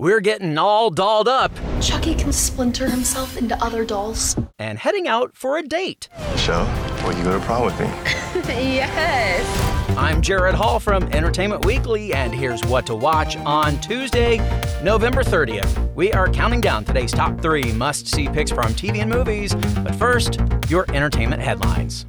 [0.00, 1.52] We're getting all dolled up
[1.82, 4.34] Chucky can splinter himself into other dolls.
[4.58, 6.08] and heading out for a date.
[6.36, 6.64] So,
[7.04, 7.84] will you go to prom with me?
[8.48, 9.96] yes.
[9.98, 14.38] I'm Jared Hall from Entertainment Weekly, and here's what to watch on Tuesday,
[14.82, 15.94] November 30th.
[15.94, 19.94] We are counting down today's top three must see picks from TV and movies, but
[19.96, 20.40] first,
[20.70, 22.06] your entertainment headlines.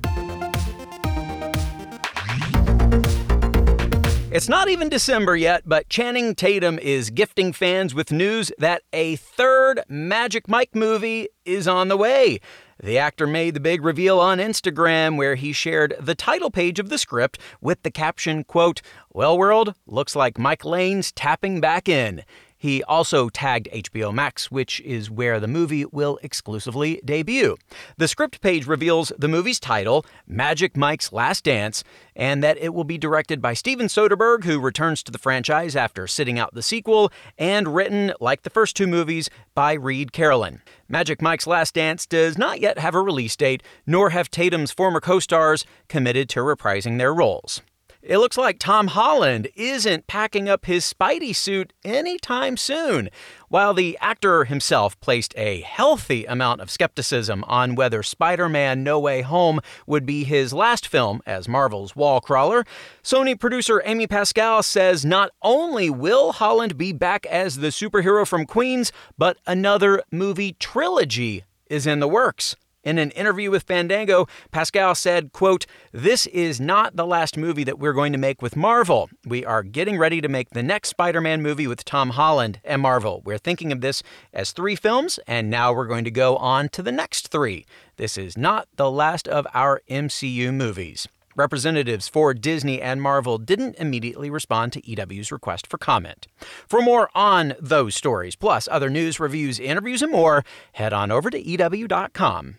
[4.31, 9.17] It's not even December yet, but Channing Tatum is gifting fans with news that a
[9.17, 12.40] third Magic Mike movie is on the way.
[12.82, 16.88] The actor made the big reveal on Instagram where he shared the title page of
[16.88, 22.23] the script with the caption, quote, Well world, looks like Mike Lane's tapping back in.
[22.62, 27.57] He also tagged HBO Max, which is where the movie will exclusively debut.
[27.98, 31.84] The script page reveals the movie's title, Magic Mike's Last Dance,
[32.15, 36.05] and that it will be directed by Steven Soderbergh, who returns to the franchise after
[36.05, 40.62] sitting out the sequel, and written, like the first two movies, by Reid Carolin.
[40.87, 45.01] Magic Mike's Last Dance does not yet have a release date, nor have Tatum's former
[45.01, 47.63] co stars committed to reprising their roles.
[48.04, 53.10] It looks like Tom Holland isn't packing up his Spidey suit anytime soon.
[53.48, 58.99] While the actor himself placed a healthy amount of skepticism on whether Spider Man No
[58.99, 62.66] Way Home would be his last film as Marvel's wall crawler,
[63.04, 68.47] Sony producer Amy Pascal says not only will Holland be back as the superhero from
[68.47, 72.56] Queens, but another movie trilogy is in the works.
[72.84, 77.78] In an interview with Fandango, Pascal said, quote, This is not the last movie that
[77.78, 79.07] we're going to make with Marvel.
[79.23, 83.22] We are getting ready to make the next Spider-Man movie with Tom Holland and Marvel.
[83.23, 84.01] We're thinking of this
[84.33, 87.67] as three films, and now we're going to go on to the next three.
[87.97, 91.07] This is not the last of our MCU movies.
[91.35, 96.28] Representatives for Disney and Marvel didn't immediately respond to EW's request for comment.
[96.67, 101.29] For more on those stories, plus other news, reviews, interviews, and more, head on over
[101.29, 102.55] to EW.com.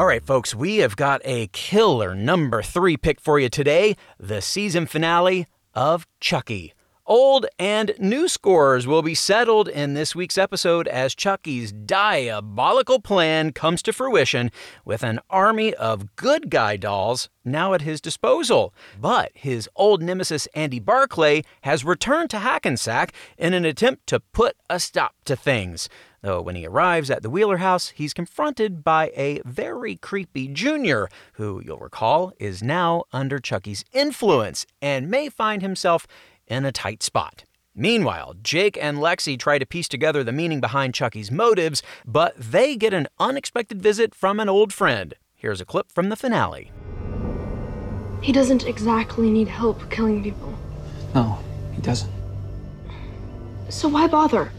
[0.00, 4.40] All right, folks, we have got a killer number three pick for you today the
[4.40, 6.72] season finale of Chucky.
[7.04, 13.52] Old and new scores will be settled in this week's episode as Chucky's diabolical plan
[13.52, 14.50] comes to fruition
[14.86, 18.72] with an army of good guy dolls now at his disposal.
[18.98, 24.56] But his old nemesis Andy Barclay has returned to Hackensack in an attempt to put
[24.70, 25.90] a stop to things.
[26.22, 31.08] Though when he arrives at the Wheeler house, he's confronted by a very creepy Junior,
[31.34, 36.06] who you'll recall is now under Chucky's influence and may find himself
[36.46, 37.44] in a tight spot.
[37.74, 42.76] Meanwhile, Jake and Lexi try to piece together the meaning behind Chucky's motives, but they
[42.76, 45.14] get an unexpected visit from an old friend.
[45.36, 46.70] Here's a clip from the finale.
[48.20, 50.52] He doesn't exactly need help killing people.
[51.14, 51.38] No,
[51.72, 52.12] he doesn't.
[53.70, 54.52] So why bother?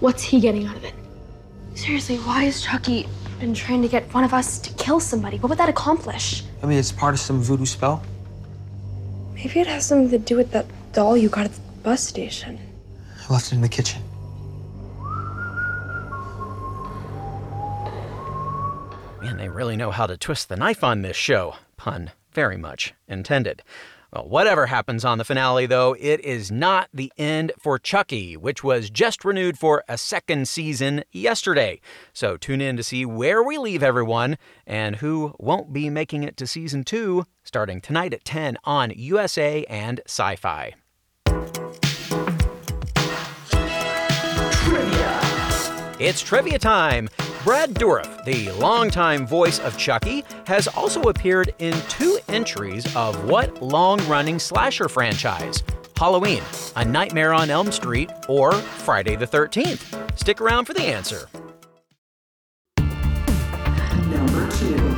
[0.00, 0.94] What's he getting out of it?
[1.74, 3.08] Seriously, why has Chucky
[3.40, 5.38] been trying to get one of us to kill somebody?
[5.38, 6.42] What would that accomplish?
[6.62, 8.02] I mean, it's part of some voodoo spell.
[9.34, 12.58] Maybe it has something to do with that doll you got at the bus station.
[13.28, 14.02] I left it in the kitchen.
[19.22, 21.56] Man, they really know how to twist the knife on this show.
[21.76, 23.62] Pun very much intended.
[24.12, 28.62] Well, whatever happens on the finale, though, it is not the end for Chucky, which
[28.62, 31.80] was just renewed for a second season yesterday.
[32.12, 36.36] So tune in to see where we leave everyone and who won't be making it
[36.36, 40.74] to season two, starting tonight at 10 on USA and Syfy.
[45.98, 47.08] It's trivia time!
[47.46, 53.62] Brad Dourif, the longtime voice of Chucky, has also appeared in two entries of what
[53.62, 55.62] long running slasher franchise?
[55.96, 56.42] Halloween,
[56.76, 60.18] A Nightmare on Elm Street, or Friday the 13th?
[60.18, 61.28] Stick around for the answer.
[64.08, 64.96] Number two.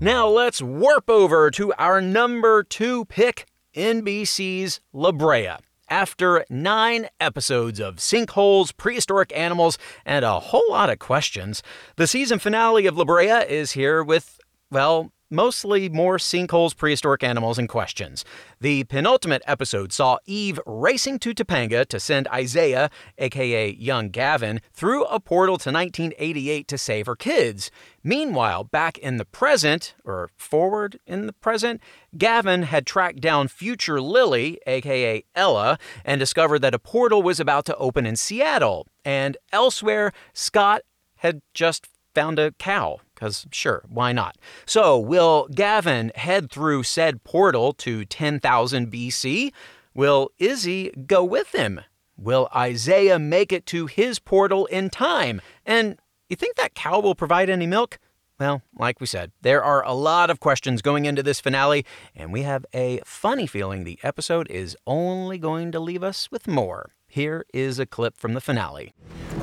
[0.00, 5.56] Now let's warp over to our number two pick NBC's La Brea.
[5.88, 11.62] After nine episodes of sinkholes, prehistoric animals, and a whole lot of questions,
[11.94, 17.58] the season finale of La Brea is here with, well, mostly more sinkholes, prehistoric animals,
[17.58, 18.24] and questions.
[18.60, 25.04] The penultimate episode saw Eve racing to Topanga to send Isaiah, aka young Gavin, through
[25.04, 27.70] a portal to 1988 to save her kids.
[28.02, 31.80] Meanwhile, back in the present, or forward in the present,
[32.16, 37.64] Gavin had tracked down future Lily, aka Ella, and discovered that a portal was about
[37.66, 38.86] to open in Seattle.
[39.04, 40.82] And elsewhere, Scott
[41.16, 44.38] had just found a cow, because sure, why not?
[44.64, 49.52] So, will Gavin head through said portal to 10,000 BC?
[49.94, 51.82] Will Izzy go with him?
[52.16, 55.42] Will Isaiah make it to his portal in time?
[55.66, 55.98] And
[56.30, 57.98] you think that cow will provide any milk?
[58.40, 61.84] Well, like we said, there are a lot of questions going into this finale,
[62.14, 66.48] and we have a funny feeling the episode is only going to leave us with
[66.48, 66.92] more.
[67.06, 68.94] Here is a clip from the finale.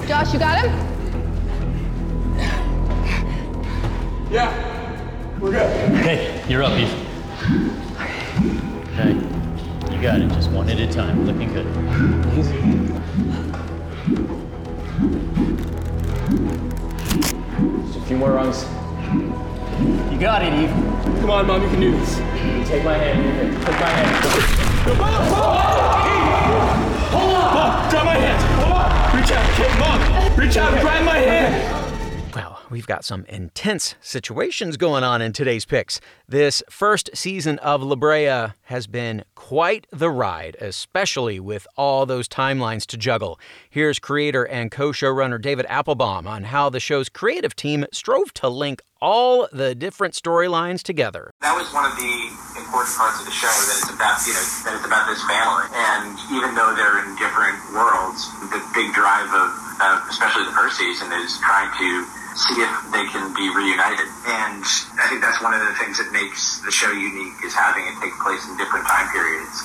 [0.07, 0.92] Josh, you got him?
[4.33, 6.91] Hey, you're up, Eve.
[8.89, 9.13] Okay,
[9.93, 10.29] you got it.
[10.29, 11.27] Just one at a time.
[11.27, 11.67] Looking good.
[12.35, 12.57] Easy.
[17.85, 18.65] Just a few more rungs.
[20.11, 20.71] You got it, Eve.
[21.19, 22.17] Come on, Mom, you can do this.
[22.17, 23.23] You take my hand.
[23.23, 23.53] You're good.
[23.67, 24.25] Take my hand.
[27.11, 28.41] Hold Mom, grab my hand.
[28.63, 29.15] Hold on.
[29.15, 29.71] Reach out, kid.
[29.79, 31.82] Mom, reach out grab my hand.
[32.73, 36.01] We've got some intense situations going on in today's picks.
[36.27, 42.27] This first season of La Brea has been quite the ride, especially with all those
[42.27, 43.39] timelines to juggle.
[43.69, 48.49] Here's creator and co showrunner David Appelbaum on how the show's creative team strove to
[48.49, 51.29] link all the different storylines together.
[51.45, 52.13] That was one of the
[52.57, 55.69] important parts of the show that it's about, you know, that it's about this family.
[55.77, 59.53] And even though they're in different worlds, the big drive of,
[60.09, 64.09] especially the first season, is trying to see if they can be reunited.
[64.25, 64.63] And
[64.97, 67.95] I think that's one of the things that makes the show unique is having it
[68.01, 69.55] take place in different time periods.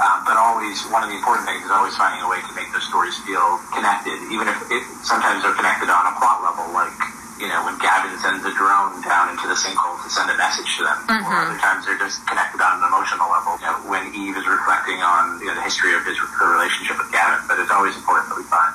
[0.00, 2.66] Um, but always, one of the important things is always finding a way to make
[2.72, 6.96] those stories feel connected, even if it, sometimes they're connected on a plot level, like
[7.42, 10.78] you know, when Gavin sends a drone down into the sinkhole to send a message
[10.78, 10.98] to them.
[11.26, 13.58] Or other times they're just connected on an emotional level.
[13.58, 16.98] You know, when Eve is reflecting on you know, the history of his her relationship
[17.02, 17.42] with Gavin.
[17.50, 18.72] But it's always important that we find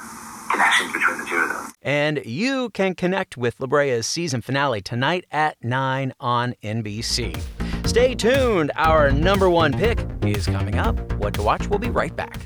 [0.51, 1.66] connections between the two of them.
[1.87, 7.39] And you can connect with La Brea's season finale tonight at 9 on NBC.
[7.87, 8.73] Stay tuned.
[8.75, 10.99] Our number one pick is coming up.
[11.13, 11.69] What to watch?
[11.69, 12.45] We'll be right back.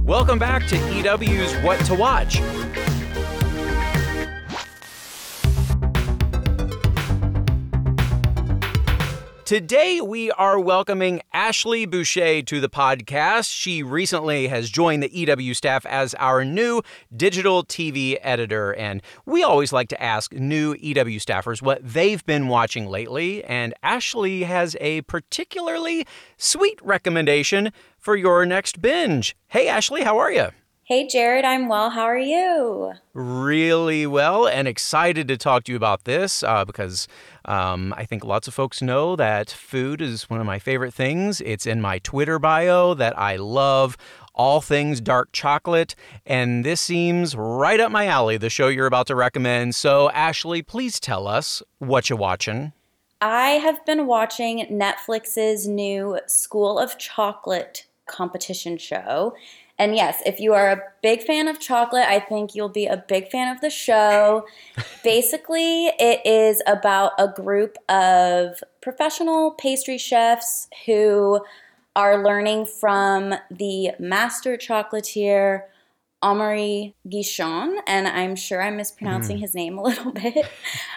[0.00, 2.40] Welcome back to EW's What to Watch.
[9.44, 13.54] Today, we are welcoming Ashley Boucher to the podcast.
[13.54, 16.80] She recently has joined the EW staff as our new
[17.14, 18.72] digital TV editor.
[18.72, 23.44] And we always like to ask new EW staffers what they've been watching lately.
[23.44, 26.06] And Ashley has a particularly
[26.38, 29.34] sweet recommendation for your next binge.
[29.48, 30.48] Hey, Ashley, how are you?
[30.84, 31.90] Hey, Jared, I'm well.
[31.90, 32.92] How are you?
[33.14, 37.06] really well and excited to talk to you about this uh, because
[37.44, 41.40] um, I think lots of folks know that food is one of my favorite things.
[41.42, 43.96] It's in my Twitter bio that I love
[44.34, 45.94] all things dark chocolate,
[46.24, 49.74] and this seems right up my alley, the show you're about to recommend.
[49.74, 52.72] So, Ashley, please tell us what you're watching.
[53.20, 59.34] I have been watching Netflix's new School of Chocolate competition show.
[59.78, 62.96] And yes, if you are a big fan of chocolate, I think you'll be a
[62.96, 64.46] big fan of the show.
[65.04, 71.44] Basically, it is about a group of professional pastry chefs who
[71.96, 75.62] are learning from the master chocolatier
[76.22, 79.40] Amaury Guichon, and I'm sure I'm mispronouncing mm.
[79.40, 80.46] his name a little bit.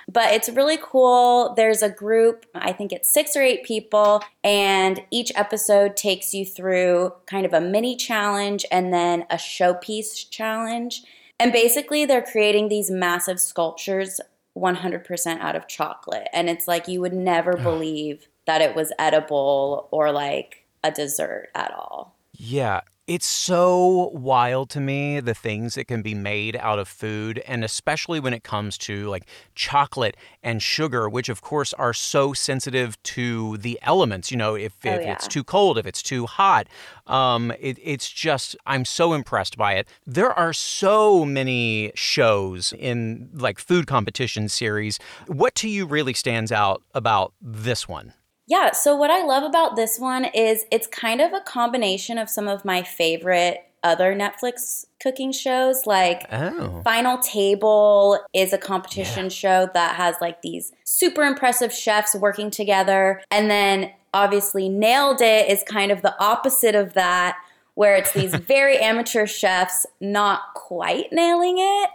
[0.08, 1.54] but it's really cool.
[1.56, 6.46] There's a group, I think it's six or eight people, and each episode takes you
[6.46, 11.04] through kind of a mini challenge and then a showpiece challenge.
[11.40, 14.22] And basically, they're creating these massive sculptures
[14.58, 16.28] 100% out of chocolate.
[16.34, 21.50] And it's like you would never believe that it was edible or like a dessert
[21.56, 22.16] at all.
[22.34, 27.38] Yeah, It's so wild to me the things that can be made out of food,
[27.46, 32.34] and especially when it comes to like chocolate and sugar, which of course are so
[32.34, 34.32] sensitive to the elements.
[34.32, 35.14] You know, if, Oh, if yeah.
[35.14, 36.66] it's too cold, if it's too hot,
[37.06, 39.88] um, it, it's just I'm so impressed by it.
[40.08, 44.98] There are so many shows in like food competition series.
[45.28, 48.14] What to you really stands out about this one?
[48.48, 52.30] Yeah, so what I love about this one is it's kind of a combination of
[52.30, 55.86] some of my favorite other Netflix cooking shows.
[55.86, 56.82] Like Oh.
[56.84, 63.22] Final Table is a competition show that has like these super impressive chefs working together.
[63.32, 67.38] And then obviously Nailed It is kind of the opposite of that,
[67.76, 71.90] where it's these very amateur chefs not quite nailing it.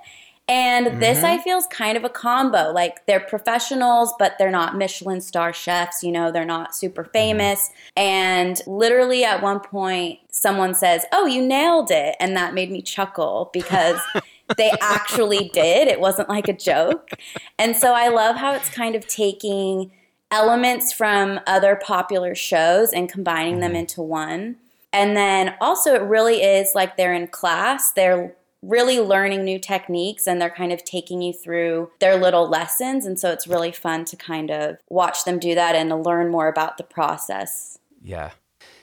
[0.50, 1.24] And this Mhm.
[1.24, 2.72] I feel is kind of a combo.
[2.72, 7.70] Like they're professionals, but they're not Michelin star chefs, you know, they're not super famous.
[7.96, 12.16] And literally at one point, someone says, Oh, you nailed it.
[12.18, 14.00] And that made me chuckle because
[14.56, 15.86] they actually did.
[15.86, 17.10] It wasn't like a joke.
[17.56, 19.92] And so I love how it's kind of taking
[20.32, 24.56] elements from other popular shows and combining them into one.
[24.92, 27.92] And then also, it really is like they're in class.
[27.92, 33.06] They're really learning new techniques and they're kind of taking you through their little lessons.
[33.06, 36.30] And so it's really fun to kind of watch them do that and to learn
[36.30, 37.78] more about the process.
[38.02, 38.30] Yeah.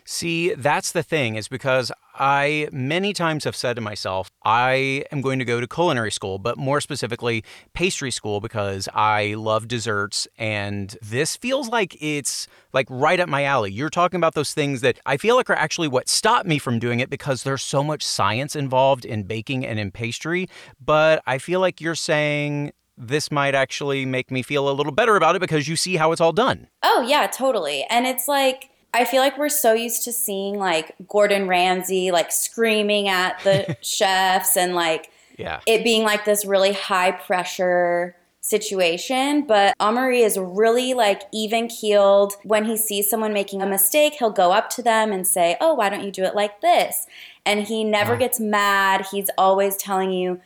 [0.09, 5.19] See, that's the thing, is because I many times have said to myself, I am
[5.19, 10.25] going to go to culinary school, but more specifically, pastry school, because I love desserts.
[10.37, 13.69] And this feels like it's like right up my alley.
[13.73, 16.79] You're talking about those things that I feel like are actually what stopped me from
[16.79, 20.47] doing it because there's so much science involved in baking and in pastry.
[20.79, 25.17] But I feel like you're saying this might actually make me feel a little better
[25.17, 26.69] about it because you see how it's all done.
[26.81, 27.85] Oh, yeah, totally.
[27.89, 32.31] And it's like, I feel like we're so used to seeing like Gordon Ramsay like
[32.31, 35.59] screaming at the chefs and like Yeah.
[35.65, 39.45] it being like this really high pressure situation.
[39.45, 42.33] But Amaury is really like even keeled.
[42.43, 45.73] When he sees someone making a mistake, he'll go up to them and say, Oh,
[45.75, 47.05] why don't you do it like this?
[47.45, 48.19] And he never Wow.
[48.19, 49.05] gets mad.
[49.11, 50.41] He's always telling you,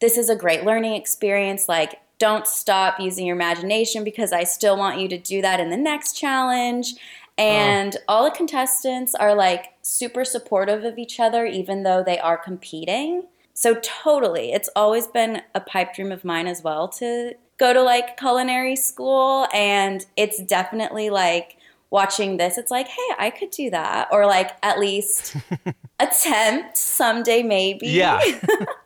[0.00, 1.68] This is a great learning experience.
[1.68, 5.70] Like, don't stop using your imagination because I still want you to do that in
[5.70, 6.94] the next challenge.
[7.38, 12.38] And all the contestants are like super supportive of each other, even though they are
[12.38, 13.24] competing.
[13.52, 17.82] So, totally, it's always been a pipe dream of mine as well to go to
[17.82, 19.46] like culinary school.
[19.52, 21.56] And it's definitely like
[21.90, 24.08] watching this, it's like, hey, I could do that.
[24.12, 25.36] Or like at least
[26.00, 27.88] attempt someday, maybe.
[27.88, 28.20] Yeah.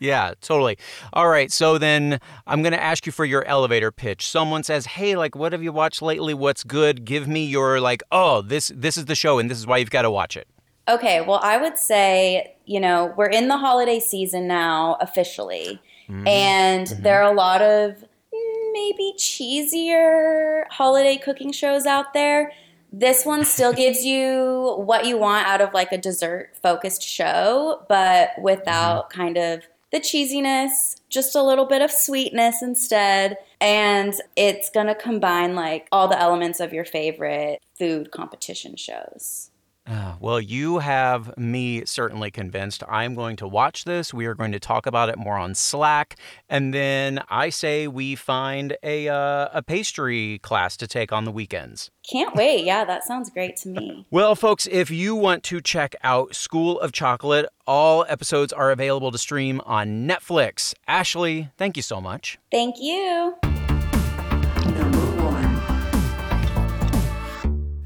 [0.00, 0.76] Yeah, totally.
[1.12, 4.26] All right, so then I'm going to ask you for your elevator pitch.
[4.28, 6.34] Someone says, "Hey, like what have you watched lately?
[6.34, 7.04] What's good?
[7.04, 9.90] Give me your like, oh, this this is the show and this is why you've
[9.90, 10.46] got to watch it."
[10.88, 16.28] Okay, well, I would say, you know, we're in the holiday season now officially, Mhm.
[16.28, 17.02] and Mhm.
[17.02, 18.04] there are a lot of
[18.74, 19.14] maybe
[19.78, 22.52] cheesier holiday cooking shows out there.
[22.92, 27.84] This one still gives you what you want out of like a dessert focused show,
[27.88, 29.62] but without kind of
[29.94, 33.38] the cheesiness, just a little bit of sweetness instead.
[33.60, 39.50] And it's gonna combine like all the elements of your favorite food competition shows.
[39.86, 42.82] Ah, well, you have me certainly convinced.
[42.88, 44.14] I'm going to watch this.
[44.14, 46.16] We are going to talk about it more on Slack,
[46.48, 51.30] and then I say we find a uh, a pastry class to take on the
[51.30, 51.90] weekends.
[52.10, 52.64] Can't wait.
[52.64, 54.06] Yeah, that sounds great to me.
[54.10, 59.10] Well, folks, if you want to check out School of Chocolate, all episodes are available
[59.12, 60.74] to stream on Netflix.
[60.88, 62.38] Ashley, thank you so much.
[62.50, 63.36] Thank you.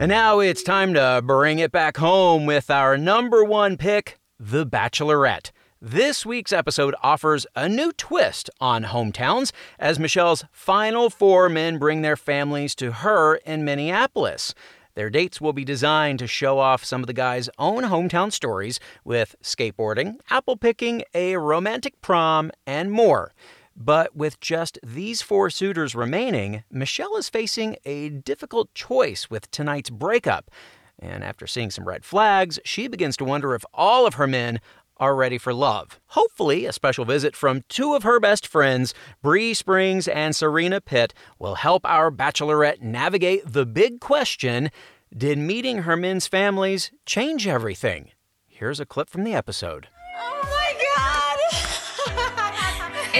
[0.00, 4.64] And now it's time to bring it back home with our number one pick, The
[4.64, 5.50] Bachelorette.
[5.82, 12.02] This week's episode offers a new twist on hometowns as Michelle's final four men bring
[12.02, 14.54] their families to her in Minneapolis.
[14.94, 18.78] Their dates will be designed to show off some of the guys' own hometown stories
[19.04, 23.34] with skateboarding, apple picking, a romantic prom, and more.
[23.80, 29.88] But with just these four suitors remaining, Michelle is facing a difficult choice with tonight's
[29.88, 30.50] breakup.
[30.98, 34.58] And after seeing some red flags, she begins to wonder if all of her men
[34.96, 36.00] are ready for love.
[36.08, 41.14] Hopefully, a special visit from two of her best friends, Bri Springs and Serena Pitt,
[41.38, 44.72] will help our bachelorette navigate the big question
[45.16, 48.10] Did meeting her men's families change everything?
[48.48, 49.86] Here's a clip from the episode.
[50.16, 50.47] Oh.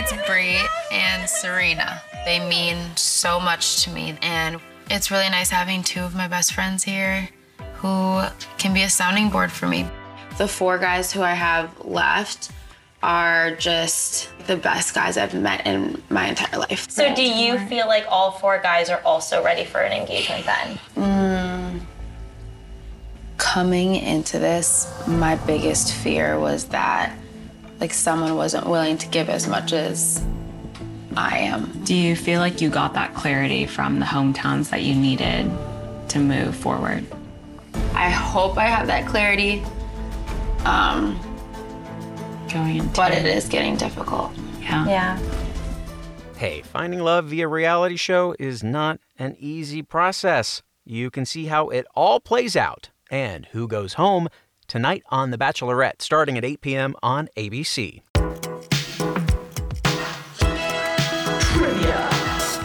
[0.01, 0.57] It's Bri
[0.93, 2.01] and Serena.
[2.25, 6.55] They mean so much to me, and it's really nice having two of my best
[6.55, 7.29] friends here
[7.75, 8.23] who
[8.59, 9.89] can be a sounding board for me.
[10.37, 12.53] The four guys who I have left
[13.03, 16.89] are just the best guys I've met in my entire life.
[16.89, 20.79] So, do you feel like all four guys are also ready for an engagement then?
[20.95, 21.81] Mm,
[23.37, 27.13] coming into this, my biggest fear was that
[27.81, 30.25] like someone wasn't willing to give as much as
[31.17, 31.85] I am.
[31.85, 35.51] Do you feel like you got that clarity from the hometowns that you needed
[36.09, 37.05] to move forward?
[37.95, 39.63] I hope I have that clarity.
[40.65, 41.19] Um,
[42.53, 44.33] Going into but it is getting difficult.
[44.61, 44.87] Yeah.
[44.87, 45.19] Yeah.
[46.37, 50.63] Hey, finding love via reality show is not an easy process.
[50.85, 54.29] You can see how it all plays out and who goes home
[54.69, 56.95] tonight on The Bachelorette, starting at 8 p.m.
[57.03, 58.03] on ABC.
[61.51, 62.09] Trivia.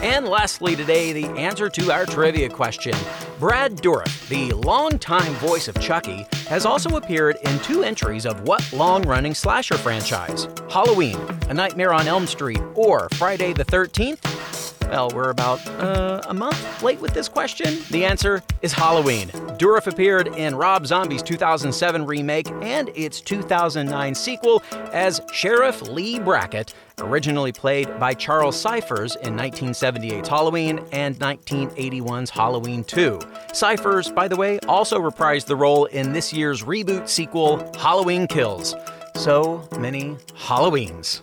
[0.02, 2.94] And lastly, today, the answer to our trivia question.
[3.40, 8.70] Brad Dourif, the longtime voice of Chucky, has also appeared in two entries of what
[8.72, 10.46] long running slasher franchise?
[10.70, 11.18] Halloween,
[11.48, 14.63] A Nightmare on Elm Street, or Friday the 13th?
[14.88, 17.78] Well, we're about uh, a month late with this question.
[17.90, 19.28] The answer is Halloween.
[19.58, 24.62] Dourif appeared in Rob Zombie's 2007 remake and its 2009 sequel
[24.92, 32.84] as Sheriff Lee Brackett, originally played by Charles Cyphers in 1978's Halloween and 1981's Halloween
[32.84, 33.18] 2.
[33.52, 38.76] Cyphers, by the way, also reprised the role in this year's reboot sequel, Halloween Kills.
[39.16, 41.22] So many Halloweens.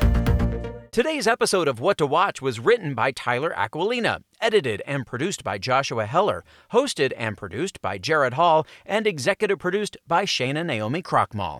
[0.91, 5.57] Today's episode of What to Watch was written by Tyler Aquilina, edited and produced by
[5.57, 6.43] Joshua Heller,
[6.73, 11.59] hosted and produced by Jared Hall, and executive produced by Shana Naomi Krochmal.